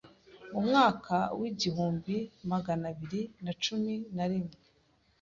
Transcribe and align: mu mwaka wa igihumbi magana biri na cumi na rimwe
mu 0.51 0.61
mwaka 0.67 1.15
wa 1.39 1.45
igihumbi 1.51 2.15
magana 2.51 2.87
biri 2.97 3.21
na 3.43 3.53
cumi 3.63 3.93
na 4.15 4.25
rimwe 4.29 4.55